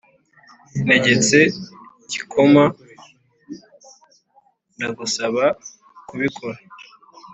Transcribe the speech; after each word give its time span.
ntegetse 0.83 1.37
igikoma. 2.05 2.63
ndagusaba 4.75 5.43
kubikora. 6.07 6.57